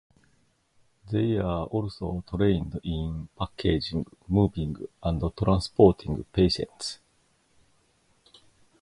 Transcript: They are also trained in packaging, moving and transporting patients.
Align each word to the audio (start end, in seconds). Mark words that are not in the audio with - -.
They 1.11 1.37
are 1.37 1.67
also 1.67 2.23
trained 2.27 2.79
in 2.83 3.29
packaging, 3.37 4.07
moving 4.27 4.87
and 5.03 5.21
transporting 5.37 6.23
patients. 6.33 6.97